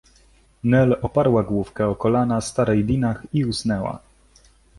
[0.63, 3.99] Nel oparła główkę o kolana starej Dinah i usnęła.